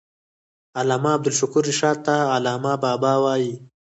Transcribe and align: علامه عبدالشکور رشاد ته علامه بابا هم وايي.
علامه 0.79 1.09
عبدالشکور 1.17 1.63
رشاد 1.69 1.97
ته 2.05 2.15
علامه 2.35 2.73
بابا 2.83 3.13
هم 3.15 3.21
وايي. 3.23 3.53